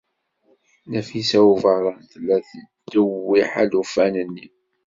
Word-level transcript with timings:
Nafisa 0.91 1.39
n 1.43 1.47
Ubeṛṛan 1.51 1.99
tella 2.11 2.37
tettdewwiḥ 2.47 3.49
alufan-nni. 3.63 4.47